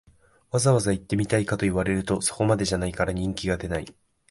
[0.49, 3.95] わざわざ行ってみたいかと言われると、そこまでじゃないから人気が出ない